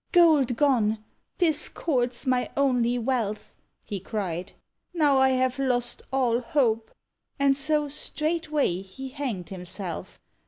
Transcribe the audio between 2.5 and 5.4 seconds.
only wealth!" He cried; "now I